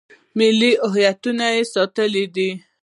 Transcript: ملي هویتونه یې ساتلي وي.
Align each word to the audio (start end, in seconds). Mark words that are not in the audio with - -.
ملي 0.37 0.71
هویتونه 0.91 1.45
یې 1.55 1.63
ساتلي 1.73 2.23
وي. 2.35 2.49